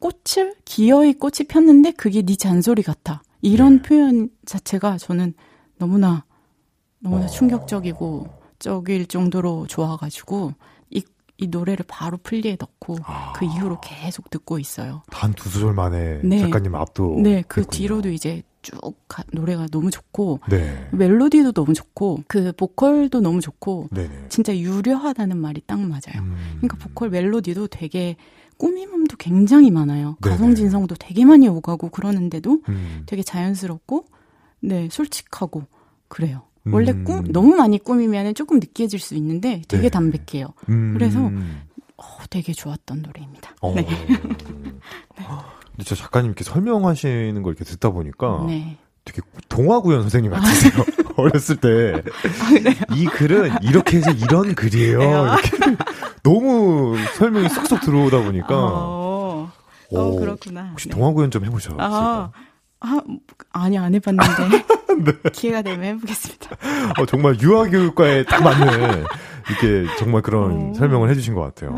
꽃을 0.01 0.55
기어이 0.65 1.15
꽃이 1.15 1.47
폈는데 1.49 1.93
그게 1.93 2.23
네 2.23 2.37
잔소리 2.37 2.83
같아 2.83 3.23
이런 3.41 3.77
네. 3.77 3.83
표현 3.83 4.29
자체가 4.45 4.99
저는 4.99 5.33
너무나 5.79 6.25
너무나 7.01 7.25
어. 7.25 7.29
충격적이고 7.29 8.27
적일 8.59 9.07
정도로 9.07 9.67
좋아가지고 9.67 10.53
이, 10.91 11.03
이 11.39 11.47
노래를 11.49 11.85
바로 11.89 12.19
플리에 12.23 12.57
넣고 12.61 12.99
아. 13.05 13.33
그 13.35 13.45
이후로 13.45 13.81
계속 13.81 14.29
듣고 14.31 14.59
있어요. 14.59 15.03
단 15.11 15.33
두 15.33 15.49
소절 15.49 15.73
만에 15.75 16.21
네. 16.23 16.39
작가님 16.41 16.75
앞도. 16.75 17.21
네, 17.23 17.43
그. 17.49 17.65
뒤로도 17.67 18.11
이제 18.11 18.43
쭉 18.63 18.79
가, 19.09 19.25
노래가 19.33 19.67
너무 19.73 19.91
좋고 19.91 20.41
네. 20.51 20.87
멜로디도 20.93 21.53
너무 21.53 21.73
좋고 21.73 22.25
그 22.29 22.53
보컬도 22.53 23.21
너무 23.21 23.41
좋고 23.41 23.89
네네. 23.91 24.27
진짜 24.29 24.55
유려하다는 24.57 25.39
말이 25.39 25.63
딱 25.67 25.81
맞아요. 25.81 26.19
음. 26.21 26.37
그러니까 26.61 26.77
보컬 26.77 27.09
멜로디도 27.09 27.69
되게 27.69 28.17
꾸밈음도 28.59 29.17
굉장히 29.17 29.71
많아요. 29.71 30.17
가성 30.21 30.55
진성도 30.55 30.95
되게 30.95 31.25
많이 31.25 31.49
오가고 31.49 31.89
그러는데도 31.89 32.61
음. 32.69 33.03
되게 33.07 33.23
자연스럽고 33.23 34.05
네 34.61 34.89
솔직하고 34.91 35.63
그래요. 36.09 36.43
원래 36.73 36.93
음. 36.93 37.05
꿈 37.05 37.25
너무 37.33 37.57
많이 37.57 37.79
꾸미면 37.79 38.35
조금 38.35 38.59
느끼해질 38.61 39.01
수 39.01 39.15
있는데 39.15 39.63
되게 39.69 39.85
네. 39.85 39.89
담백해요. 39.89 40.49
음. 40.69 40.95
그래서 40.95 41.31
어, 41.97 42.05
되게 42.31 42.53
좋았던 42.53 43.03
노래입니다. 43.03 43.55
어. 43.61 43.75
네. 43.75 43.87
네. 43.87 45.27
근데 45.71 45.85
저 45.85 45.95
작가님께 45.95 46.45
설명하시는 46.45 47.43
걸 47.43 47.53
이렇게 47.53 47.65
듣다 47.65 47.91
보니까 47.91 48.45
네. 48.47 48.79
되게 49.05 49.23
동화 49.49 49.81
구연 49.81 50.03
선생님 50.03 50.31
같으세요. 50.33 50.85
어렸을 51.17 51.57
때. 51.57 52.03
아, 52.89 52.95
이 52.95 53.05
글은 53.07 53.63
이렇게 53.63 53.99
해서 53.99 54.11
이런 54.11 54.55
글이에요. 54.55 54.99
네. 54.99 55.07
이렇게 55.07 55.77
너무 56.23 56.97
설명이 57.17 57.49
쏙쏙 57.49 57.81
들어오다 57.81 58.23
보니까. 58.23 58.49
어, 58.51 59.53
어 59.93 60.17
그렇구나. 60.17 60.69
혹시 60.71 60.89
네. 60.89 60.95
동화구연 60.95 61.31
좀 61.31 61.45
해보셨어요? 61.45 61.79
아, 61.81 62.31
아, 62.81 63.01
아니, 63.53 63.79
안 63.79 63.95
해봤는데. 63.95 64.65
네. 65.05 65.31
기회가 65.33 65.63
되면 65.63 65.97
해보겠습니다. 65.97 66.57
어, 66.99 67.07
정말 67.07 67.39
유아교육과에 67.41 68.25
딱 68.25 68.43
맞는, 68.43 69.05
이렇게 69.49 69.87
정말 69.99 70.23
그런 70.23 70.71
오. 70.71 70.75
설명을 70.75 71.11
해주신 71.11 71.35
것 71.35 71.43
같아요. 71.43 71.75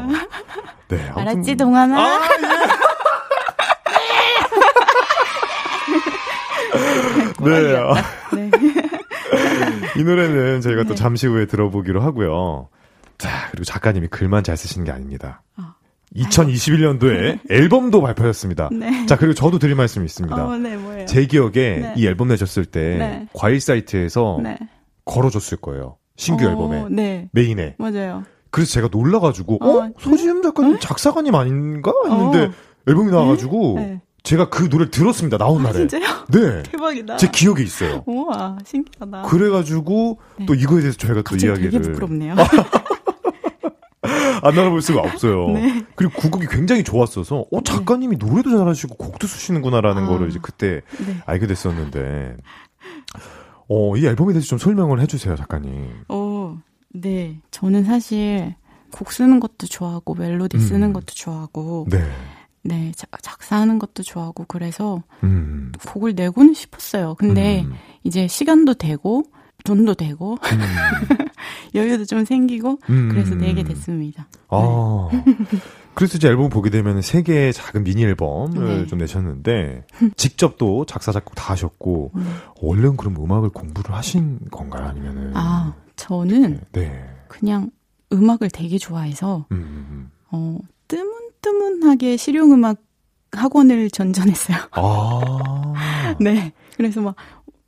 네. 0.89 1.03
아무튼... 1.15 1.21
알았지, 1.21 1.57
동아나? 1.57 2.01
아, 2.01 2.21
예. 7.45 8.37
네. 8.37 8.51
네. 8.51 8.51
이 9.97 10.05
노래는 10.05 10.61
저희가 10.61 10.83
네. 10.83 10.89
또 10.89 10.95
잠시 10.95 11.27
후에 11.27 11.47
들어보기로 11.47 12.01
하고요. 12.01 12.69
자, 13.19 13.49
그리고 13.51 13.65
작가님이 13.65 14.09
글만 14.09 14.45
잘 14.45 14.57
쓰시는 14.57 14.85
게 14.85 14.93
아닙니다. 14.93 15.43
어. 15.57 15.75
2021년도에 16.17 17.41
앨범도 17.51 18.03
발표했습니다. 18.03 18.71
네. 18.73 19.07
자, 19.07 19.17
그리고 19.17 19.35
저도 19.35 19.59
드릴 19.59 19.75
말씀이 19.75 20.05
있습니다. 20.05 20.47
어, 20.47 20.57
네, 20.57 20.77
뭐예요? 20.77 21.07
제 21.07 21.27
기억에 21.27 21.53
네. 21.53 21.95
이 21.97 22.07
앨범 22.07 22.29
내셨을 22.29 22.65
때 22.65 22.97
네. 22.99 23.29
과일 23.33 23.61
사이트에서 23.61 24.41
네. 24.43 24.59
걸어줬을 25.05 25.59
거예요. 25.59 25.97
신규 26.17 26.47
어, 26.47 26.51
앨범에. 26.51 26.87
네. 26.91 27.29
메인에. 27.33 27.77
맞아요. 27.79 28.25
그래서 28.51 28.73
제가 28.73 28.89
놀라가지고, 28.93 29.59
어? 29.65 29.79
어 29.79 29.91
소지음 29.99 30.43
작가님 30.43 30.75
어? 30.75 30.79
작사가님 30.79 31.35
아닌가? 31.35 31.93
했는데 32.05 32.47
어. 32.47 32.53
앨범이 32.87 33.11
나와가지고, 33.11 33.75
네. 33.77 34.01
제가 34.23 34.51
그 34.51 34.65
노래를 34.65 34.91
들었습니다. 34.91 35.39
나온 35.39 35.61
아, 35.61 35.73
날에. 35.73 35.87
진짜요? 35.87 36.27
네. 36.29 36.63
대박이다. 36.65 37.17
제 37.17 37.29
기억에 37.29 37.63
있어요. 37.63 38.05
우와, 38.07 38.59
신기하다. 38.65 39.23
그래가지고, 39.23 40.21
네. 40.39 40.47
또 40.47 40.55
이거에 40.55 40.81
대해서 40.81 40.99
저희가 40.99 41.23
또 41.23 41.35
이야기를. 41.35 41.71
되게 41.71 41.79
부끄럽네요. 41.81 42.35
안 44.03 44.59
알아볼 44.59 44.83
수가 44.83 45.01
없어요. 45.01 45.51
네. 45.55 45.85
그리고 45.95 46.21
그 46.21 46.31
곡이 46.31 46.47
굉장히 46.51 46.83
좋았어서, 46.83 47.45
어, 47.51 47.63
작가님이 47.63 48.17
노래도 48.17 48.57
잘하시고 48.57 48.97
곡도 48.97 49.27
쓰시는구나라는 49.27 50.05
아, 50.05 50.07
거를 50.09 50.29
이제 50.29 50.39
그때 50.43 50.83
네. 51.07 51.17
알게 51.25 51.47
됐었는데, 51.47 52.37
어, 53.69 53.97
이 53.97 54.05
앨범에 54.05 54.33
대해서 54.33 54.49
좀 54.49 54.59
설명을 54.59 55.01
해주세요, 55.01 55.37
작가님. 55.37 56.05
어, 56.09 56.59
네. 56.93 57.41
저는 57.53 57.85
사실 57.85 58.55
곡 58.91 59.13
쓰는 59.13 59.39
것도 59.39 59.67
좋아하고, 59.69 60.15
멜로디 60.15 60.59
쓰는 60.59 60.89
음. 60.89 60.93
것도 60.93 61.15
좋아하고, 61.15 61.87
네. 61.89 62.05
네, 62.65 62.93
작사하는 63.23 63.79
것도 63.79 64.03
좋아하고, 64.03 64.45
그래서 64.49 65.03
음. 65.23 65.71
곡을 65.87 66.15
내고는 66.15 66.55
싶었어요. 66.55 67.15
근데 67.15 67.63
음. 67.63 67.75
이제 68.03 68.27
시간도 68.27 68.75
되고, 68.75 69.23
돈도 69.65 69.95
되고 69.95 70.39
음. 70.43 70.59
여유도 71.75 72.05
좀 72.05 72.25
생기고 72.25 72.79
음. 72.91 73.09
그래서 73.09 73.35
내게 73.35 73.63
됐습니다. 73.63 74.29
아. 74.49 75.09
네. 75.13 75.25
그래서 75.95 76.17
이제 76.17 76.29
앨범 76.29 76.49
보게 76.49 76.71
되면 76.71 77.03
세 77.03 77.23
개의 77.23 77.53
작은 77.53 77.85
미니 77.85 78.03
앨범을 78.03 78.79
네. 78.81 78.87
좀 78.87 78.99
내셨는데 78.99 79.85
직접 80.17 80.57
또 80.57 80.87
작사 80.87 81.13
작곡 81.13 81.35
다 81.35 81.53
하셨고 81.53 82.13
네. 82.15 82.23
원래는 82.63 82.97
그럼 82.97 83.17
음악을 83.23 83.51
공부를 83.51 83.95
하신 83.95 84.41
건가요 84.51 84.89
아니면은 84.89 85.33
아 85.35 85.75
저는 85.97 86.61
네. 86.73 87.05
그냥 87.29 87.71
음악을 88.11 88.49
되게 88.51 88.79
좋아해서 88.79 89.47
음. 89.53 89.57
음, 89.57 89.87
음. 89.91 90.11
어 90.31 90.59
뜨문뜨문하게 90.89 92.17
실용 92.17 92.53
음악 92.53 92.79
학원을 93.33 93.91
전전했어요. 93.91 94.59
아. 94.73 95.75
네. 96.21 96.53
그래서 96.77 97.01
막 97.01 97.17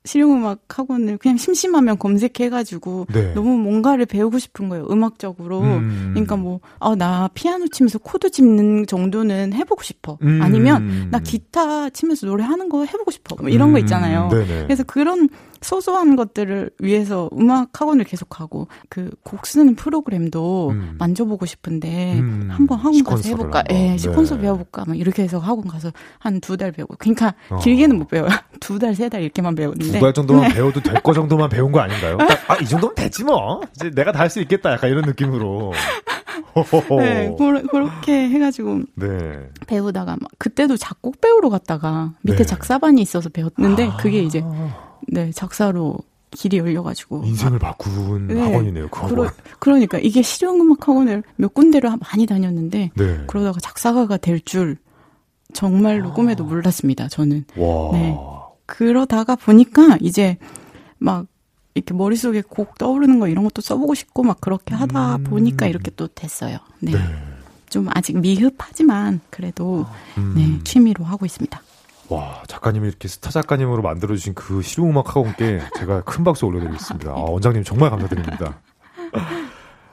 실용음악 0.07 0.61
학원을 0.69 1.17
그냥 1.17 1.39
심심하면 1.39 1.99
검색해가지고 1.99 3.07
네. 3.13 3.33
너무 3.33 3.57
뭔가를 3.57 4.05
배우고 4.05 4.39
싶은 4.39 4.69
거예요 4.69 4.87
음악적으로 4.91 5.61
음. 5.63 6.11
그러니까 6.13 6.37
뭐 6.37 6.90
아 6.90 7.04
나 7.04 7.31
피아노 7.33 7.69
치면서 7.69 7.99
코드 7.99 8.31
짚는 8.31 8.87
정도는 8.87 9.55
해보고 9.55 9.83
싶어 9.83 10.19
음. 10.23 10.41
아니면 10.43 11.09
나 11.11 11.19
기타 11.21 11.89
치면서 11.89 12.27
노래하는 12.27 12.69
거 12.69 12.85
해보고 12.85 13.11
싶어 13.11 13.37
뭐 13.41 13.49
이런 13.49 13.73
거 13.73 13.79
음. 13.79 13.81
있잖아요 13.81 14.29
음. 14.31 14.65
그래서 14.67 14.85
그런 14.85 15.31
소소한 15.64 16.14
것들을 16.16 16.71
위해서 16.78 17.28
음악 17.38 17.68
학원을 17.80 18.04
계속하고 18.04 18.68
그 18.88 19.11
곡 19.23 19.47
쓰는 19.47 19.75
프로그램도 19.75 20.71
음. 20.71 20.97
만져보고 20.99 21.47
싶은데 21.47 22.18
음. 22.18 22.49
한번 22.50 22.78
학원 22.78 23.02
가서 23.04 23.28
해볼까? 23.30 23.64
예, 23.71 23.75
네, 23.75 23.97
sequencer 23.97 24.41
배워볼까? 24.40 24.85
막 24.87 24.99
이렇게 24.99 25.23
해서 25.23 25.38
학원 25.38 25.66
가서 25.66 25.90
한 26.18 26.40
두 26.40 26.56
달 26.56 26.73
배우고 26.73 26.97
그러니까 26.99 27.35
어. 27.50 27.59
길게는 27.59 27.97
못 27.99 28.09
배워요. 28.09 28.28
두 28.61 28.78
달, 28.78 28.94
세 28.94 29.09
달 29.09 29.23
이렇게만 29.23 29.54
배우는데 29.54 29.92
두 29.92 30.00
달 30.00 30.12
정도만 30.12 30.49
네. 30.49 30.54
배워도 30.54 30.80
될 30.80 31.00
거 31.02 31.12
정도만 31.12 31.49
배운 31.49 31.73
거 31.73 31.80
아닌가요? 31.80 32.18
아, 32.49 32.56
이 32.56 32.64
정도면 32.66 32.94
됐지 32.94 33.25
뭐. 33.25 33.61
이제 33.76 33.90
내가 33.90 34.12
다 34.12 34.21
할 34.25 34.30
수 34.30 34.40
있겠다. 34.40 34.73
약간 34.73 34.90
이런 34.90 35.04
느낌으로. 35.04 35.73
네, 37.00 37.35
그렇게 37.71 38.28
해가지고 38.28 38.80
네. 38.97 39.49
배우다가 39.66 40.16
막 40.21 40.30
그때도 40.38 40.76
작곡 40.76 41.21
배우러 41.21 41.49
갔다가 41.49 42.12
밑에 42.23 42.38
네. 42.38 42.44
작사반이 42.44 43.00
있어서 43.02 43.28
배웠는데 43.28 43.88
아. 43.88 43.97
그게 43.97 44.23
이제 44.23 44.42
네, 45.09 45.31
작사로 45.33 45.99
길이 46.31 46.59
열려가지고. 46.59 47.23
인생을 47.25 47.59
바꾼 47.59 48.27
네, 48.27 48.41
학원이네요, 48.41 48.89
그 48.89 49.01
학원. 49.01 49.31
그러, 49.61 49.79
니까 49.79 49.99
이게 49.99 50.23
실용음악 50.23 50.89
학원을 50.89 51.23
몇 51.37 51.55
군데를 51.55 51.91
많이 52.11 52.27
다녔는데, 52.27 52.91
네. 52.95 53.25
그러다가 53.27 53.61
작사가가 53.61 54.17
될 54.17 54.41
줄 54.41 54.77
정말로 55.53 56.11
아. 56.11 56.13
꿈에도 56.13 56.45
몰랐습니다, 56.45 57.09
저는. 57.09 57.45
와. 57.57 57.93
네. 57.93 58.17
그러다가 58.67 59.37
보니까 59.37 59.97
이제 60.01 60.37
막 60.99 61.27
이렇게 61.75 61.95
머릿속에 61.95 62.43
곡 62.43 62.79
떠오르는 62.79 63.21
거 63.21 63.29
이런 63.29 63.45
것도 63.45 63.63
써보고 63.63 63.95
싶고 63.95 64.23
막 64.23 64.41
그렇게 64.41 64.75
하다 64.75 65.17
음. 65.17 65.25
보니까 65.25 65.67
이렇게 65.67 65.91
또 65.97 66.09
됐어요. 66.09 66.59
네. 66.81 66.93
네. 66.93 66.99
좀 67.69 67.89
아직 67.93 68.19
미흡하지만 68.19 69.21
그래도 69.31 69.87
음. 70.19 70.35
네, 70.37 70.65
취미로 70.65 71.05
하고 71.05 71.27
있습니다. 71.27 71.61
와, 72.11 72.43
작가님이 72.47 72.89
이렇게 72.89 73.09
스타 73.09 73.31
작가님으로 73.31 73.83
만들어주신 73.83 74.35
그 74.35 74.63
실용음악 74.63 75.09
학원께 75.09 75.61
제가 75.79 76.03
큰 76.03 76.23
박수 76.25 76.47
올려드리겠습니다. 76.47 77.11
아, 77.11 77.15
원장님 77.15 77.65
정말 77.65 77.91
감사드립니다. 77.91 78.61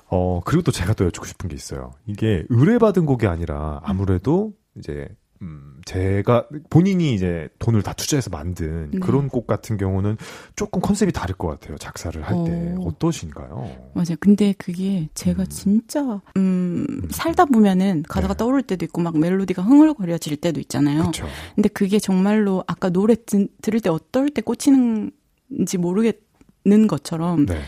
어, 0.08 0.42
그리고 0.44 0.62
또 0.64 0.72
제가 0.72 0.94
또 0.94 1.06
여쭙고 1.06 1.26
싶은 1.26 1.48
게 1.50 1.56
있어요. 1.56 1.94
이게 2.06 2.44
의뢰받은 2.50 3.06
곡이 3.06 3.28
아니라 3.28 3.80
아무래도 3.84 4.52
이제 4.78 5.08
음, 5.42 5.82
제가 5.86 6.48
본인이 6.70 7.16
이제 7.16 7.50
돈을 7.58 7.82
다 7.82 7.94
투자해서 7.94 8.30
만든 8.30 8.92
네. 8.92 9.00
그런 9.00 9.28
곡 9.28 9.48
같은 9.48 9.78
경우는 9.78 10.18
조금 10.56 10.82
컨셉이 10.82 11.12
다를 11.12 11.36
것 11.36 11.48
같아요. 11.48 11.78
작사를 11.78 12.22
할때 12.22 12.76
어. 12.78 12.86
어떠신가요? 12.86 13.92
맞아요. 13.96 14.16
근데 14.20 14.54
그게 14.58 15.10
제가 15.16 15.44
음. 15.44 15.50
진짜 15.50 16.02
음, 16.38 16.86
음, 16.88 17.08
살다 17.10 17.46
보면은 17.46 18.04
가사가 18.04 18.36
네. 18.36 18.38
떠오를 18.38 18.62
때도 18.62 18.86
있고 18.86 19.02
막 19.02 19.18
멜로디가 19.18 19.64
흥얼거려질 19.64 20.38
때도 20.38 20.60
있잖아요. 20.60 21.06
그쵸. 21.06 21.26
근데 21.56 21.70
그게 21.70 21.98
정말로 21.98 22.64
아까 22.68 22.90
노래 22.90 23.16
드, 23.16 23.48
들을 23.62 23.80
때 23.80 23.90
어떨 23.90 24.30
때 24.30 24.42
꽂히는지 24.42 25.78
모르겠는 25.80 26.88
것처럼 26.88 27.48
네. 27.48 27.60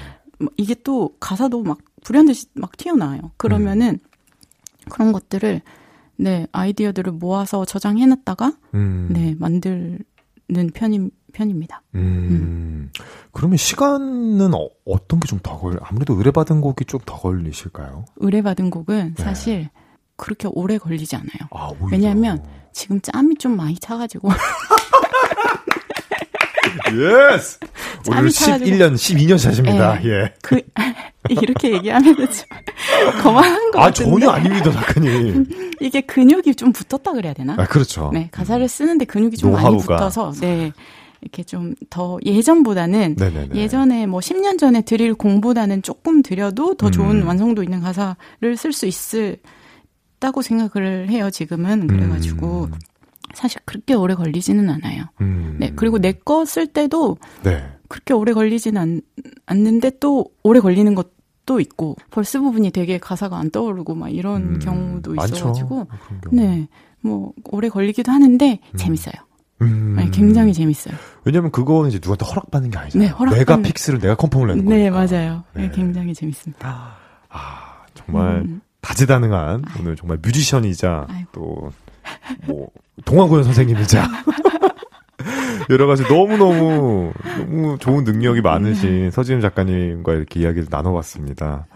이게 0.57 0.75
또 0.83 1.15
가사도 1.19 1.63
막 1.63 1.79
불현듯이 2.03 2.47
막 2.53 2.77
튀어나와요. 2.77 3.31
그러면은 3.37 3.99
음. 4.03 4.89
그런 4.89 5.11
것들을 5.11 5.61
네, 6.17 6.47
아이디어들을 6.51 7.11
모아서 7.13 7.65
저장해놨다가, 7.65 8.53
음. 8.75 9.07
네, 9.11 9.35
만드는 9.39 9.99
편임, 10.73 11.09
편입니다. 11.33 11.81
음. 11.95 11.99
음. 11.99 12.91
그러면 13.31 13.57
시간은 13.57 14.53
어떤 14.53 15.19
게 15.19 15.27
좀 15.27 15.39
더 15.41 15.57
걸, 15.59 15.79
아무래도 15.81 16.13
의뢰받은 16.13 16.61
곡이 16.61 16.85
좀 16.85 16.99
더 17.05 17.15
걸리실까요? 17.17 18.05
의뢰받은 18.17 18.69
곡은 18.69 19.15
네. 19.17 19.23
사실 19.23 19.69
그렇게 20.15 20.47
오래 20.51 20.77
걸리지 20.77 21.15
않아요. 21.15 21.49
아, 21.51 21.71
왜냐하면 21.91 22.43
지금 22.71 23.01
짬이 23.01 23.35
좀 23.35 23.55
많이 23.57 23.75
차가지고. 23.79 24.29
Yes! 26.93 27.59
오늘 28.07 28.27
11년, 28.29 28.93
12년 28.95 29.37
차십니다. 29.39 29.99
네. 29.99 30.09
예. 30.09 30.33
그, 30.41 30.61
이렇게 31.29 31.73
얘기하면 31.73 32.15
좀 32.15 32.25
거만한 33.21 33.71
거 33.71 33.79
아, 33.79 33.83
같은데. 33.85 34.09
전혀 34.11 34.29
아닙니다, 34.29 34.71
작가님. 34.71 35.45
이게 35.81 36.01
근육이 36.01 36.55
좀 36.55 36.71
붙었다 36.71 37.11
그래야 37.13 37.33
되나? 37.33 37.55
아, 37.57 37.65
그렇죠. 37.65 38.11
네, 38.13 38.29
가사를 38.31 38.67
쓰는데 38.67 39.05
근육이 39.05 39.37
좀 39.37 39.51
노하우가. 39.51 39.69
많이 39.69 39.81
붙어서, 39.83 40.31
네. 40.41 40.71
이렇게 41.21 41.43
좀 41.43 41.73
더 41.89 42.17
예전보다는 42.25 43.15
네네네. 43.17 43.55
예전에 43.55 44.05
뭐 44.07 44.19
10년 44.19 44.57
전에 44.59 44.81
들일 44.81 45.13
공보다는 45.13 45.81
조금 45.81 46.21
들여도 46.21 46.75
더 46.75 46.91
좋은 46.91 47.21
음. 47.21 47.27
완성도 47.27 47.63
있는 47.63 47.79
가사를 47.81 48.15
쓸 48.57 48.73
수 48.73 48.85
있다고 50.19 50.41
생각을 50.41 51.09
해요, 51.09 51.29
지금은. 51.29 51.87
그래가지고. 51.87 52.65
음. 52.65 52.71
사실 53.33 53.59
그렇게 53.65 53.93
오래 53.95 54.13
걸리지는 54.15 54.69
않아요. 54.69 55.05
음. 55.21 55.55
네. 55.59 55.71
그리고 55.75 55.97
내 55.97 56.11
거 56.13 56.45
쓸 56.45 56.67
때도 56.67 57.17
네. 57.41 57.63
그렇게 57.89 58.13
오래 58.13 58.31
걸리지는 58.33 58.79
않, 58.81 59.01
않는데 59.47 59.91
또 59.99 60.25
오래 60.43 60.59
걸리는 60.59 60.93
것도 60.93 61.59
있고 61.59 61.97
verse 62.09 62.39
부분이 62.39 62.71
되게 62.71 62.97
가사가 62.97 63.37
안 63.37 63.51
떠오르고 63.51 63.95
막 63.95 64.09
이런 64.09 64.55
음. 64.55 64.59
경우도 64.59 65.15
있어가지고 65.15 65.87
네. 66.31 66.67
뭐 67.01 67.33
오래 67.43 67.67
걸리기도 67.67 68.11
하는데 68.11 68.59
음. 68.73 68.77
재밌어요. 68.77 69.13
음. 69.61 69.95
네, 69.97 70.09
굉장히 70.11 70.53
재밌어요. 70.53 70.95
왜냐면 71.25 71.51
그거는 71.51 71.89
이제 71.89 71.97
누구한테 71.97 72.25
허락받는 72.25 72.71
게 72.71 72.77
아니잖아요. 72.77 73.09
네, 73.09 73.13
허락 73.13 73.35
내가 73.35 73.57
fix를 73.57 73.99
내가 73.99 74.15
confirm을 74.15 74.47
내는 74.47 74.65
거예요. 74.65 74.83
네, 74.83 74.89
맞아요. 74.89 75.43
네. 75.53 75.69
굉장히 75.73 76.13
재밌습니다. 76.13 76.95
아, 77.29 77.85
정말 77.93 78.37
음. 78.37 78.61
다재다능한. 78.81 79.63
오늘 79.79 79.95
정말 79.95 80.19
뮤지션이자 80.21 81.07
또 81.31 81.48
뭐 81.48 81.71
동화구연 83.05 83.43
선생님이자 83.43 84.07
여러 85.69 85.87
가지 85.87 86.03
너무너무 86.03 87.11
너무 87.37 87.77
좋은 87.79 88.03
능력이 88.03 88.41
많으신 88.41 89.11
서지임 89.11 89.41
작가님과 89.41 90.13
이렇게 90.13 90.39
이야기를 90.41 90.67
나눠봤습니다. 90.69 91.67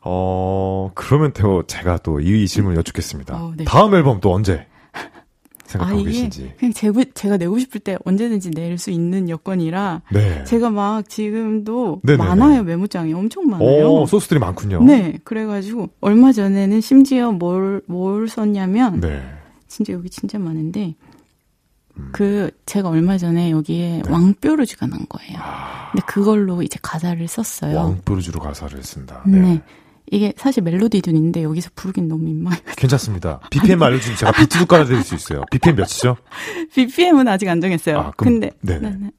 어, 0.00 0.90
그러면 0.94 1.32
또 1.32 1.62
제가 1.66 1.98
또 1.98 2.20
이 2.20 2.46
질문을 2.46 2.76
여쭙겠습니다. 2.78 3.36
어, 3.36 3.52
네. 3.56 3.64
다음 3.64 3.94
앨범 3.94 4.20
또 4.20 4.32
언제 4.32 4.66
생각하고 5.66 6.00
아, 6.00 6.02
계신지. 6.04 6.52
그냥 6.58 6.72
제가, 6.74 7.02
제가 7.14 7.36
내고 7.38 7.58
싶을 7.58 7.80
때 7.80 7.96
언제든지 8.04 8.50
낼 8.50 8.76
수 8.78 8.90
있는 8.90 9.28
여건이라 9.30 10.02
네. 10.12 10.44
제가 10.44 10.68
막 10.70 11.08
지금도 11.08 12.00
네네네. 12.02 12.22
많아요 12.28 12.62
메모장이 12.64 13.14
엄청 13.14 13.46
많아요. 13.46 13.66
오, 13.68 14.06
소스들이 14.06 14.38
많군요. 14.40 14.82
네, 14.84 15.18
그래가지고 15.24 15.88
얼마 16.00 16.32
전에는 16.32 16.80
심지어 16.80 17.32
뭘뭘 17.32 18.28
썼냐면 18.28 19.00
네. 19.00 19.22
진짜 19.68 19.92
여기 19.94 20.10
진짜 20.10 20.38
많은데 20.38 20.94
음. 21.00 21.11
그 22.12 22.50
제가 22.66 22.88
얼마 22.88 23.18
전에 23.18 23.50
여기에 23.50 24.02
네. 24.04 24.10
왕뾰루지가 24.10 24.86
난 24.86 25.06
거예요. 25.08 25.38
아. 25.40 25.90
근데 25.92 26.04
그걸로 26.06 26.62
이제 26.62 26.78
가사를 26.82 27.26
썼어요. 27.28 27.76
왕뾰루지로 27.76 28.40
가사를 28.40 28.82
쓴다. 28.82 29.22
네. 29.26 29.38
네. 29.38 29.62
이게 30.10 30.32
사실 30.36 30.62
멜로디도 30.62 31.10
있는데 31.10 31.42
여기서 31.42 31.70
부르긴 31.74 32.08
너무 32.08 32.24
민망해요. 32.24 32.62
괜찮습니다. 32.76 33.40
BPM 33.50 33.82
알려주면 33.82 34.18
제가 34.18 34.32
비트도 34.32 34.66
깔아드릴 34.66 35.02
수 35.02 35.14
있어요. 35.14 35.44
BPM 35.50 35.76
몇이죠? 35.76 36.16
BPM은 36.74 37.28
아직 37.28 37.48
안 37.48 37.60
정했어요. 37.60 37.98
아, 37.98 38.12
근데 38.16 38.50
네네. 38.60 38.90
네네. 38.90 39.10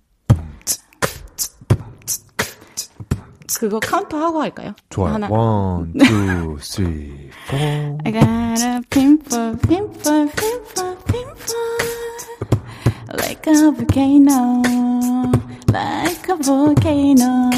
그거 3.60 3.80
카운터 3.80 4.18
하고 4.18 4.42
할까요? 4.42 4.74
좋아요. 4.90 5.14
하나. 5.14 5.28
One, 5.30 5.94
two, 5.94 6.58
three, 6.60 7.30
four. 7.48 7.98
I 8.04 8.12
got 8.12 8.62
a 8.62 8.82
pimple, 8.90 9.58
pimple, 9.60 10.28
pimple, 10.36 10.98
pimple. 11.06 12.03
Like 13.34 13.48
a 13.50 13.72
volcano, 13.72 14.62
like 15.74 16.30
a 16.30 16.36
volcano. 16.36 17.50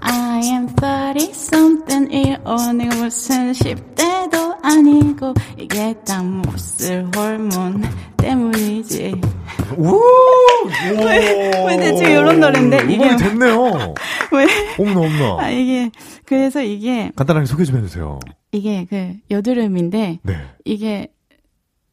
I 0.00 0.40
am 0.42 0.66
30 0.66 1.30
something 1.34 2.08
이 2.10 2.34
오늘 2.46 2.86
무슨 2.86 3.52
10대도 3.52 4.56
아니고 4.62 5.34
이게 5.58 5.92
다 6.06 6.22
몹쓸 6.22 7.10
호르몬 7.14 7.82
때문이지. 8.16 9.20
우! 9.76 10.00
왜 11.04 11.76
대체 11.76 12.10
이런 12.10 12.40
노래인데 12.40 12.86
이게 12.88 13.16
됐네요. 13.16 13.94
왜? 14.32 14.46
없나 14.78 15.00
없나. 15.00 15.36
아 15.38 15.50
이게 15.50 15.90
그래서 16.24 16.62
이게 16.62 17.12
간단하게 17.14 17.44
소개 17.44 17.64
좀 17.64 17.76
해주세요. 17.76 18.18
이게 18.52 18.86
그 18.88 19.16
여드름인데 19.30 20.20
네. 20.22 20.36
이게 20.64 21.08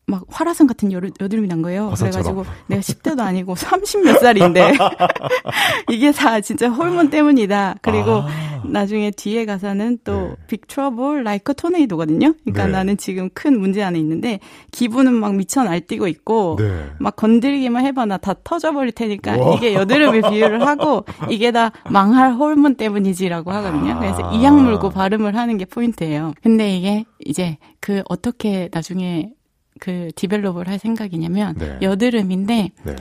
막 0.10 0.24
활화산 0.30 0.68
같은 0.68 0.92
여드, 0.94 1.12
여드름이 1.20 1.48
난 1.50 1.62
거예요. 1.62 1.90
화산처럼. 1.90 2.24
그래가지고 2.24 2.46
내가 2.68 2.82
10대도 2.82 3.20
아니고 3.20 3.56
30몇 3.56 4.20
살인데 4.20 4.72
이게 5.92 6.12
다 6.14 6.40
진짜 6.40 6.70
호르몬 6.70 7.10
때문이다. 7.10 7.76
그리고 7.82 8.22
아. 8.22 8.62
나중에 8.64 9.12
뒤에 9.12 9.46
가사는 9.46 10.00
또 10.04 10.36
big 10.36 10.68
trouble 10.68 11.24
like 11.24 11.54
a 11.54 11.58
tornado거든요. 11.58 12.34
그러니까 12.46 12.66
네. 12.68 12.72
나는 12.72 12.98
지금 12.98 13.30
큰 13.34 13.60
문제 13.60 13.84
안에 13.84 14.00
있는데 14.00 14.40
기분은 14.72 15.14
막 15.14 15.36
미쳐 15.36 15.64
날뛰고 15.64 16.08
있고 16.08 16.56
네. 16.58 16.86
막 17.00 17.16
건드리기만 17.16 17.86
해봐 17.86 18.06
나 18.06 18.18
다 18.18 18.34
터져버릴 18.44 18.94
테니까 18.94 19.38
와. 19.38 19.56
이게 19.56 19.74
여드름을 19.74 20.22
비유를 20.30 20.66
하고 20.66 21.06
이게 21.30 21.52
다 21.52 21.72
망할 21.90 22.34
호르몬 22.34 22.76
때문이지라고 22.76 23.52
하거든요. 23.52 24.00
그래서 24.00 24.32
이 24.34 24.56
악물고 24.60 24.90
발음을 24.90 25.36
하는 25.36 25.58
게 25.58 25.66
포인트예요. 25.66 26.34
근데 26.42 26.76
이게 26.76 27.06
이제 27.20 27.58
그 27.80 28.04
어떻게 28.10 28.70
나중에 28.72 29.32
그 29.80 30.12
develop을 30.16 30.68
할 30.68 30.80
생각이냐면 30.80 31.56
네. 31.58 31.80
여드름인데 31.82 32.72
네. 32.84 32.96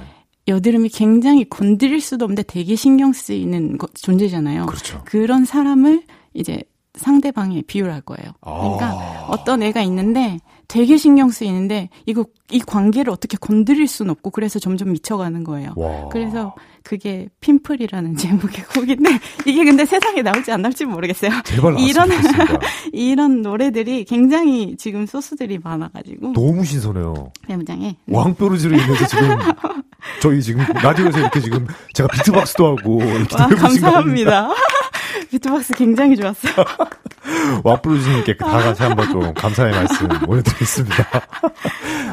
여드름이 0.48 0.90
굉장히 0.90 1.48
건드릴 1.48 2.00
수도 2.00 2.24
없는데 2.24 2.44
되게 2.44 2.76
신경 2.76 3.12
쓰이는 3.12 3.78
거, 3.78 3.88
존재잖아요. 3.94 4.66
그렇죠. 4.66 5.02
그런 5.04 5.44
사람을 5.44 6.04
이제 6.34 6.62
상대방에 6.94 7.62
비유를 7.62 7.92
할 7.92 8.00
거예요. 8.00 8.32
그러니까 8.40 8.90
아. 8.92 9.26
어떤 9.28 9.62
애가 9.62 9.82
있는데 9.82 10.38
되게 10.68 10.96
신경 10.96 11.30
쓰이는데 11.30 11.90
이거 12.06 12.24
이 12.50 12.60
관계를 12.60 13.12
어떻게 13.12 13.36
건드릴 13.36 13.86
수는 13.86 14.10
없고 14.10 14.30
그래서 14.30 14.58
점점 14.58 14.92
미쳐가는 14.92 15.44
거예요. 15.44 15.72
와. 15.76 16.08
그래서 16.10 16.54
그게 16.82 17.28
pimple이라는 17.40 18.16
제목의 18.18 18.64
곡인데 18.74 19.18
이게 19.46 19.64
근데 19.64 19.84
세상에 19.84 20.22
나올지 20.22 20.52
안 20.52 20.62
나올지 20.62 20.84
모르겠어요. 20.84 21.30
제발 21.44 21.78
이런 21.80 22.08
이런 22.92 23.42
노래들이 23.42 24.04
굉장히 24.04 24.76
지금 24.76 25.06
소스들이 25.06 25.58
많아가지고 25.62 26.32
너무 26.32 26.64
신선해요. 26.64 27.32
네. 28.06 28.14
왕뾰루지를 28.14 28.78
있는데 28.78 29.06
지금 29.06 29.38
저희 30.20 30.42
지금 30.42 30.64
라디오에서 30.64 31.18
이렇게 31.18 31.40
지금 31.40 31.66
제가 31.94 32.08
비트박스도 32.08 32.66
하고 32.66 33.02
이렇게 33.02 33.36
와, 33.36 33.48
감사합니다. 33.48 34.50
비트박스 35.30 35.74
굉장히 35.74 36.16
좋았어요. 36.16 36.52
왕블루즈님께 37.64 38.36
다 38.36 38.46
같이 38.46 38.82
한번 38.82 39.10
좀 39.10 39.34
감사의 39.34 39.72
말씀 39.72 40.08
보내드리겠습니다. 40.08 40.96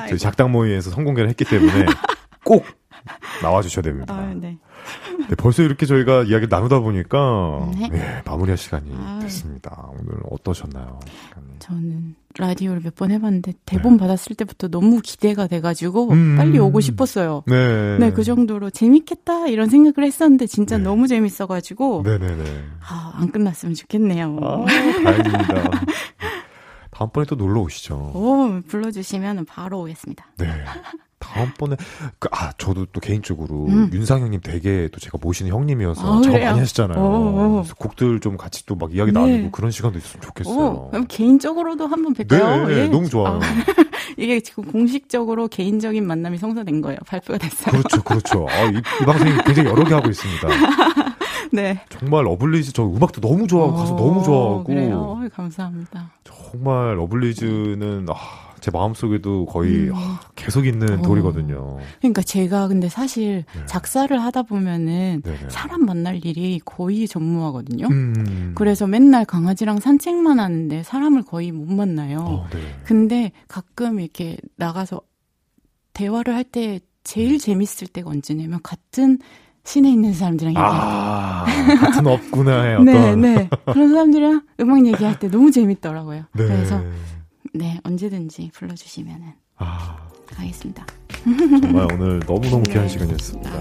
저희 0.09 0.17
작당 0.17 0.51
모의에서 0.51 0.89
성공개를 0.91 1.29
했기 1.29 1.45
때문에 1.45 1.85
꼭 2.43 2.65
나와주셔야 3.41 3.83
됩니다. 3.83 4.13
아, 4.15 4.33
네. 4.35 4.57
네, 5.29 5.35
벌써 5.37 5.63
이렇게 5.63 5.85
저희가 5.85 6.23
이야기를 6.23 6.47
나누다 6.49 6.79
보니까 6.79 7.69
네. 7.77 7.89
네 7.89 8.21
마무리할 8.25 8.57
시간이 8.57 8.91
아, 8.97 9.19
됐습니다. 9.21 9.89
오늘 9.91 10.19
어떠셨나요? 10.29 10.99
저는 11.59 12.15
라디오를 12.37 12.81
몇 12.83 12.93
번 12.95 13.11
해봤는데 13.11 13.53
대본 13.65 13.93
네. 13.93 13.97
받았을 13.99 14.35
때부터 14.35 14.67
너무 14.67 14.99
기대가 15.03 15.47
돼가지고 15.47 16.11
음, 16.11 16.35
빨리 16.37 16.57
오고 16.59 16.79
싶었어요. 16.81 17.43
네. 17.47 17.97
네, 17.99 18.11
그 18.11 18.23
정도로 18.23 18.69
재밌겠다 18.69 19.47
이런 19.47 19.69
생각을 19.69 20.05
했었는데 20.07 20.45
진짜 20.47 20.77
네. 20.77 20.83
너무 20.83 21.07
재밌어가지고 21.07 22.03
네네네. 22.05 22.43
아, 22.87 23.13
안 23.15 23.31
끝났으면 23.31 23.75
좋겠네요. 23.75 24.37
아, 24.41 24.65
다행입니다. 25.03 25.71
다음번에 27.03 27.25
또 27.25 27.35
놀러 27.35 27.61
오시죠. 27.61 27.95
오, 28.13 28.61
불러주시면 28.67 29.45
바로 29.45 29.81
오겠습니다. 29.81 30.25
네. 30.37 30.47
다음번에 31.19 31.77
그, 32.19 32.27
아 32.33 32.51
저도 32.57 32.85
또 32.87 32.99
개인적으로 32.99 33.67
음. 33.67 33.89
윤상형님 33.93 34.41
되게 34.43 34.89
또 34.91 34.99
제가 34.99 35.17
모시는 35.21 35.51
형님이어서 35.53 36.19
아, 36.19 36.21
작업 36.21 36.39
많이 36.41 36.59
하셨잖아요. 36.59 36.99
어, 36.99 37.05
어. 37.05 37.51
그래서 37.61 37.75
곡들 37.75 38.19
좀 38.19 38.35
같이 38.35 38.65
또 38.65 38.75
막 38.75 38.93
이야기 38.93 39.13
네. 39.13 39.19
나누고 39.19 39.51
그런 39.51 39.71
시간도 39.71 39.97
있으면 39.99 40.21
좋겠어요. 40.21 40.59
어, 40.59 40.89
그럼 40.91 41.05
개인적으로도 41.07 41.87
한번 41.87 42.13
뵐까요? 42.13 42.67
네, 42.67 42.73
예. 42.73 42.87
너무 42.87 43.07
좋아요. 43.07 43.35
아, 43.35 43.39
이게 44.17 44.41
지금 44.41 44.65
공식적으로 44.65 45.47
개인적인 45.47 46.05
만남이 46.05 46.37
성사된 46.37 46.81
거예요. 46.81 46.99
발표가 47.07 47.37
됐어요. 47.39 47.71
그렇죠, 47.71 48.03
그렇죠. 48.03 48.47
아, 48.49 48.63
이, 48.65 48.77
이 48.77 49.05
방송이 49.05 49.31
굉장히 49.45 49.69
여러 49.69 49.83
개 49.85 49.93
하고 49.93 50.09
있습니다. 50.09 50.47
네. 51.55 51.79
정말 51.89 52.25
러블리즈 52.25 52.73
저 52.73 52.83
음악도 52.83 53.21
너무 53.21 53.47
좋아하고 53.47 53.77
가수 53.77 53.93
너무 53.93 54.23
좋아하고. 54.23 54.63
그래요. 54.63 55.19
감사합니다. 55.33 56.11
정말 56.23 56.97
러블리즈는 56.97 58.07
아. 58.09 58.53
제 58.63 58.71
마음속에도 58.71 59.45
거의 59.45 59.89
음. 59.89 59.91
아, 59.93 60.21
계속 60.35 60.65
있는 60.65 60.99
어. 60.99 61.01
돌이거든요. 61.01 61.79
그러니까 61.99 62.21
제가 62.21 62.69
근데 62.69 62.87
사실 62.87 63.43
네. 63.53 63.65
작사를 63.65 64.17
하다 64.21 64.43
보면은 64.43 65.21
네네. 65.21 65.49
사람 65.49 65.83
만날 65.85 66.25
일이 66.25 66.61
거의 66.63 67.05
전무하거든요. 67.05 67.87
음. 67.87 68.53
그래서 68.55 68.87
맨날 68.87 69.25
강아지랑 69.25 69.81
산책만 69.81 70.39
하는데 70.39 70.81
사람을 70.81 71.23
거의 71.23 71.51
못 71.51 71.69
만나요. 71.69 72.19
어, 72.19 72.47
네. 72.53 72.59
근데 72.85 73.33
가끔 73.49 73.99
이렇게 73.99 74.37
나가서 74.55 75.01
대화를 75.91 76.33
할때 76.33 76.79
제일 77.03 77.39
재밌을 77.39 77.87
때가 77.87 78.11
언제냐면 78.11 78.61
같은 78.63 79.19
시내 79.65 79.89
있는 79.89 80.13
사람들이랑 80.13 80.55
아, 80.57 81.45
같은 81.79 82.05
업구나의 82.05 82.75
어떤. 82.81 82.85
네, 82.85 83.15
네. 83.15 83.49
그런 83.65 83.89
사람들이랑 83.89 84.41
음악 84.59 84.85
얘기할 84.85 85.19
때 85.19 85.29
너무 85.29 85.51
재밌더라고요. 85.51 86.23
네. 86.33 86.45
그래서 86.45 86.81
네, 87.53 87.79
언제든지 87.83 88.51
불러주시면은 88.53 89.33
아. 89.57 89.97
가겠습니다. 90.27 90.85
정말 91.61 91.87
오늘 91.93 92.19
너무너무 92.27 92.63
귀한 92.63 92.83
네. 92.83 92.89
시간이었습니다. 92.89 93.51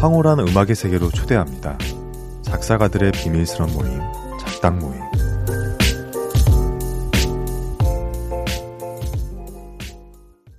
황홀한 0.00 0.40
음악의 0.40 0.74
세계로 0.74 1.10
초대합니다. 1.10 1.78
작사가들의 2.42 3.12
비밀스러운 3.12 3.72
모임, 3.72 4.00
작당 4.38 4.78
모임. 4.78 5.00